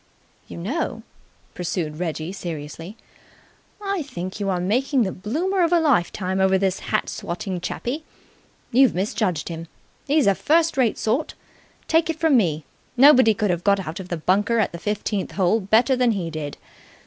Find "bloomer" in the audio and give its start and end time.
5.11-5.61